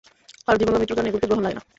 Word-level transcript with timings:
কারো 0.45 0.57
জীবন 0.59 0.73
বা 0.73 0.79
মৃত্যুর 0.79 0.97
কারণে 0.97 1.09
এগুলোতে 1.09 1.29
গ্রহণ 1.29 1.43
লাগে 1.45 1.55
না। 1.57 1.61